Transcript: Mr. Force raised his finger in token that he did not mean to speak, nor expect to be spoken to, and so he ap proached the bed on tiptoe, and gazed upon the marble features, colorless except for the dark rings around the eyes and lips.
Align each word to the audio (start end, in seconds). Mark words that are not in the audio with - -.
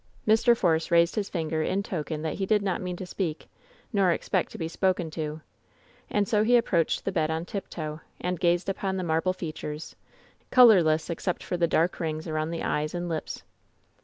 Mr. 0.27 0.57
Force 0.57 0.89
raised 0.89 1.13
his 1.13 1.29
finger 1.29 1.61
in 1.61 1.83
token 1.83 2.23
that 2.23 2.33
he 2.39 2.47
did 2.47 2.63
not 2.63 2.81
mean 2.81 2.95
to 2.95 3.05
speak, 3.05 3.47
nor 3.93 4.09
expect 4.09 4.51
to 4.51 4.57
be 4.57 4.67
spoken 4.67 5.11
to, 5.11 5.41
and 6.09 6.27
so 6.27 6.43
he 6.43 6.57
ap 6.57 6.65
proached 6.65 7.03
the 7.03 7.11
bed 7.11 7.29
on 7.29 7.45
tiptoe, 7.45 8.01
and 8.19 8.39
gazed 8.39 8.67
upon 8.67 8.97
the 8.97 9.03
marble 9.03 9.31
features, 9.33 9.95
colorless 10.49 11.07
except 11.11 11.43
for 11.43 11.55
the 11.55 11.67
dark 11.67 11.99
rings 11.99 12.27
around 12.27 12.49
the 12.49 12.63
eyes 12.63 12.95
and 12.95 13.09
lips. 13.09 13.43